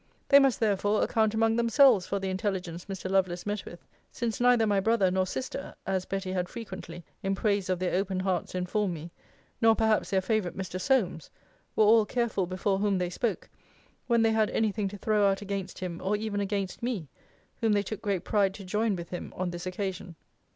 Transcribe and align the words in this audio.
They 0.29 0.39
must, 0.39 0.59
therefore, 0.59 1.03
account 1.03 1.35
among 1.35 1.57
themselves 1.57 2.07
for 2.07 2.17
the 2.17 2.31
intelligence 2.31 2.85
Mr. 2.85 3.07
Lovelace 3.07 3.45
met 3.45 3.65
with, 3.65 3.85
since 4.11 4.41
neither 4.41 4.65
my 4.65 4.79
brother 4.79 5.11
nor 5.11 5.27
sister, 5.27 5.75
(as 5.85 6.05
Betty 6.05 6.31
had 6.31 6.49
frequently, 6.49 7.05
in 7.21 7.35
praise 7.35 7.69
of 7.69 7.77
their 7.77 7.93
open 7.93 8.21
hearts, 8.21 8.55
informed 8.55 8.95
me,) 8.95 9.11
nor 9.61 9.75
perhaps 9.75 10.09
their 10.09 10.19
favourite 10.19 10.57
Mr. 10.57 10.81
Solmes, 10.81 11.29
were 11.75 11.83
all 11.85 12.07
careful 12.07 12.47
before 12.47 12.79
whom 12.79 12.97
they 12.97 13.11
spoke, 13.11 13.47
when 14.07 14.23
they 14.23 14.31
had 14.31 14.49
any 14.49 14.71
thing 14.71 14.87
to 14.87 14.97
throw 14.97 15.29
out 15.29 15.43
against 15.43 15.77
him, 15.77 16.01
or 16.03 16.15
even 16.15 16.39
against 16.39 16.81
me, 16.81 17.07
whom 17.57 17.73
they 17.73 17.83
took 17.83 18.01
great 18.01 18.23
pride 18.23 18.55
to 18.55 18.65
join 18.65 18.95
with 18.95 19.11
him 19.11 19.31
on 19.35 19.51
this 19.51 19.67
occasion. 19.67 20.15